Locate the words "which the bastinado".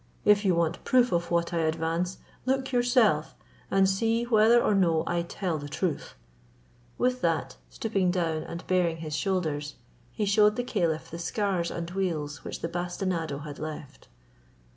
12.43-13.43